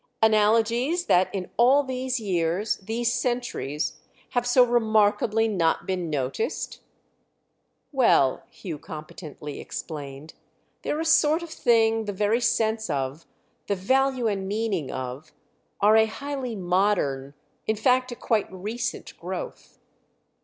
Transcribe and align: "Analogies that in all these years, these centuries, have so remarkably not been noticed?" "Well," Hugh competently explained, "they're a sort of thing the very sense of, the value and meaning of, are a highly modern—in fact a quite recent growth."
"Analogies 0.23 1.05
that 1.05 1.29
in 1.31 1.51
all 1.57 1.83
these 1.83 2.19
years, 2.19 2.77
these 2.77 3.13
centuries, 3.13 3.99
have 4.31 4.47
so 4.47 4.63
remarkably 4.63 5.47
not 5.47 5.85
been 5.85 6.09
noticed?" 6.09 6.81
"Well," 7.91 8.41
Hugh 8.49 8.79
competently 8.79 9.59
explained, 9.59 10.33
"they're 10.81 10.99
a 10.99 11.05
sort 11.05 11.43
of 11.43 11.51
thing 11.51 12.05
the 12.05 12.13
very 12.13 12.41
sense 12.41 12.89
of, 12.89 13.27
the 13.67 13.75
value 13.75 14.25
and 14.25 14.47
meaning 14.47 14.91
of, 14.91 15.33
are 15.81 15.95
a 15.95 16.07
highly 16.07 16.55
modern—in 16.55 17.75
fact 17.75 18.11
a 18.11 18.15
quite 18.15 18.51
recent 18.51 19.15
growth." 19.19 19.77